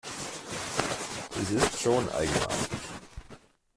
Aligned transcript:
Es 1.39 1.51
ist 1.51 1.79
schon 1.79 2.09
eigenartig. 2.13 2.79